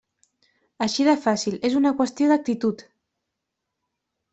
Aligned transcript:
Així 0.85 1.05
de 1.09 1.15
fàcil, 1.27 1.59
és 1.71 1.77
una 1.83 1.95
qüestió 2.03 2.33
d'actitud. 2.35 2.87